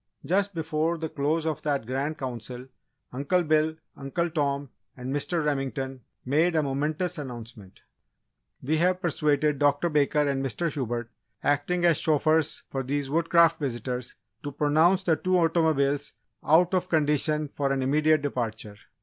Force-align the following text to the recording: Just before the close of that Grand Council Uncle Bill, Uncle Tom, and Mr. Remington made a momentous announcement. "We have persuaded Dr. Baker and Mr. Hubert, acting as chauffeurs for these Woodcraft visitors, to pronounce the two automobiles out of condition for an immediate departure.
Just 0.25 0.55
before 0.55 0.97
the 0.97 1.09
close 1.09 1.45
of 1.45 1.61
that 1.61 1.85
Grand 1.85 2.17
Council 2.17 2.65
Uncle 3.13 3.43
Bill, 3.43 3.75
Uncle 3.95 4.31
Tom, 4.31 4.71
and 4.97 5.13
Mr. 5.15 5.45
Remington 5.45 6.01
made 6.25 6.55
a 6.55 6.63
momentous 6.63 7.19
announcement. 7.19 7.81
"We 8.63 8.77
have 8.77 8.99
persuaded 8.99 9.59
Dr. 9.59 9.89
Baker 9.89 10.27
and 10.27 10.43
Mr. 10.43 10.71
Hubert, 10.71 11.11
acting 11.43 11.85
as 11.85 11.99
chauffeurs 11.99 12.63
for 12.71 12.81
these 12.81 13.11
Woodcraft 13.11 13.59
visitors, 13.59 14.15
to 14.41 14.51
pronounce 14.51 15.03
the 15.03 15.17
two 15.17 15.37
automobiles 15.37 16.13
out 16.43 16.73
of 16.73 16.89
condition 16.89 17.47
for 17.47 17.71
an 17.71 17.83
immediate 17.83 18.23
departure. 18.23 18.77